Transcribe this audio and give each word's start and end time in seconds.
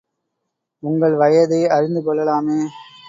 உங்கள் 0.83 1.15
வயதை 1.15 1.67
அறிந்து 1.69 2.03
கொள்ளலாமே? 2.03 2.59